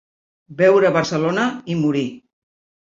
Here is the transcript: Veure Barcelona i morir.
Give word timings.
Veure 0.61 0.91
Barcelona 0.97 1.47
i 1.75 1.81
morir. 1.87 2.07